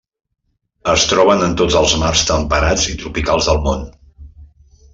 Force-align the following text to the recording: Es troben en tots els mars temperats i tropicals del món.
Es 0.93 1.03
troben 1.11 1.43
en 1.47 1.53
tots 1.61 1.77
els 1.81 1.93
mars 2.05 2.23
temperats 2.31 2.87
i 2.95 2.97
tropicals 3.05 3.51
del 3.51 3.61
món. 3.69 3.85